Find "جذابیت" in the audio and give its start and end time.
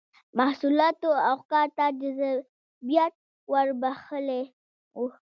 2.01-3.13